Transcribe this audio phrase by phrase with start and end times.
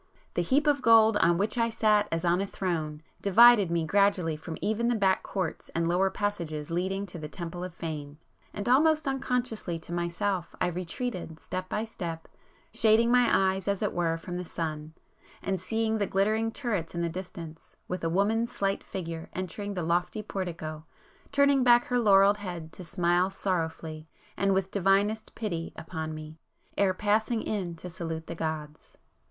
[0.33, 4.35] The heap of gold on which I sat as on a throne, divided me gradually
[4.35, 9.07] from even the back courts and lower passages leading to the Temple of Fame,—and almost
[9.07, 12.27] unconsciously to myself I retreated step by step,
[12.73, 14.95] shading my eyes as it were from the sun,
[15.39, 19.39] and seeing the glittering turrets in the distance, with a woman's slight figure [p 246]
[19.39, 20.83] entering the lofty portico,
[21.31, 26.39] turning back her laurelled head to smile sorrowfully and with divinest pity upon me,
[26.75, 28.97] ere passing in to salute the gods.